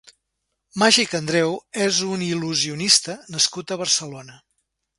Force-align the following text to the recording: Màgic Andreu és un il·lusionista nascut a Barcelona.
Màgic 0.83 1.11
Andreu 1.19 1.53
és 1.85 1.99
un 2.15 2.23
il·lusionista 2.29 3.19
nascut 3.37 3.75
a 3.77 3.81
Barcelona. 3.83 4.43